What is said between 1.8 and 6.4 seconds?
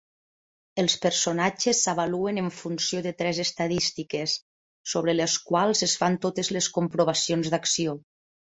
s'avaluen en funció de tres "estadístiques", sobre les quals es fan